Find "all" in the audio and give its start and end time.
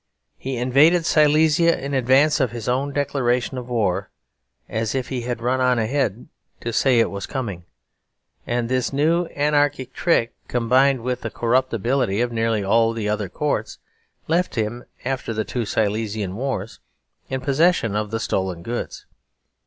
12.63-12.93